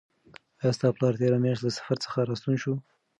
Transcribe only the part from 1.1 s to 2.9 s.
تېره میاشت له سفر څخه راستون شو؟